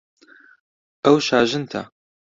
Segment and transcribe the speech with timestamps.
[1.03, 1.81] ئەو شاژنتە.